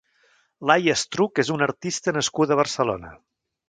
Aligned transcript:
Laia 0.69 0.95
Estruch 0.95 1.43
és 1.45 1.53
una 1.59 1.69
artista 1.69 2.19
nascuda 2.19 2.57
a 2.57 2.63
Barcelona. 2.65 3.19